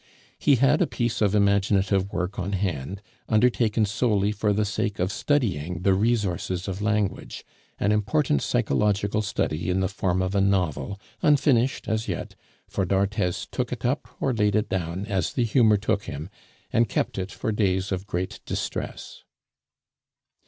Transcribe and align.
He 0.39 0.55
had 0.55 0.81
a 0.81 0.87
piece 0.87 1.21
of 1.21 1.35
imaginative 1.35 2.11
work 2.11 2.39
on 2.39 2.53
hand, 2.53 3.03
undertaken 3.29 3.85
solely 3.85 4.31
for 4.31 4.51
the 4.51 4.65
sake 4.65 4.97
of 4.97 5.11
studying 5.11 5.83
the 5.83 5.93
resources 5.93 6.67
of 6.67 6.81
language, 6.81 7.45
an 7.79 7.91
important 7.91 8.41
psychological 8.41 9.21
study 9.21 9.69
in 9.69 9.79
the 9.79 9.87
form 9.87 10.23
of 10.23 10.33
a 10.33 10.41
novel, 10.41 10.99
unfinished 11.21 11.87
as 11.87 12.07
yet, 12.07 12.33
for 12.67 12.83
d'Arthez 12.83 13.45
took 13.51 13.71
it 13.71 13.85
up 13.85 14.07
or 14.19 14.33
laid 14.33 14.55
it 14.55 14.69
down 14.69 15.05
as 15.05 15.33
the 15.33 15.43
humor 15.43 15.77
took 15.77 16.05
him, 16.05 16.31
and 16.73 16.89
kept 16.89 17.19
it 17.19 17.31
for 17.31 17.51
days 17.51 17.91
of 17.91 18.07
great 18.07 18.39
distress. 18.43 19.21